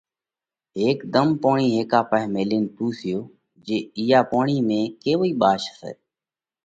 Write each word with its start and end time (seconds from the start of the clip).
ھيڪ 0.77 0.99
ڌم 1.13 1.27
پوڻي 1.41 1.67
ھيڪا 1.75 1.99
پاھي 2.09 2.25
ميلينَ 2.35 2.63
پونسيو 2.75 3.19
جي 3.65 3.77
اِيئا 3.97 4.19
پوڻِي 4.31 4.57
۾ 4.69 4.79
ڪيوئي 5.03 5.31
ٻاش 5.41 5.61
سئہ؟ 5.79 5.89